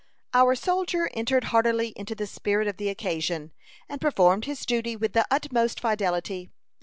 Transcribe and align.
Our 0.33 0.55
soldier 0.55 1.11
entered 1.13 1.43
heartily 1.53 1.89
into 1.89 2.15
the 2.15 2.25
spirit 2.25 2.67
of 2.67 2.77
the 2.77 2.89
occasion, 2.89 3.51
and 3.87 4.01
performed 4.01 4.45
his 4.45 4.65
duty 4.65 4.95
with 4.95 5.13
the 5.13 5.27
utmost 5.29 5.79
fidelity. 5.79 6.49